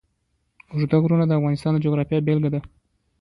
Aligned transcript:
اوږده 0.71 0.97
غرونه 1.03 1.25
د 1.27 1.31
افغانستان 1.39 1.71
د 1.73 1.77
جغرافیې 1.85 2.25
بېلګه 2.25 2.49
ده. 2.53 2.59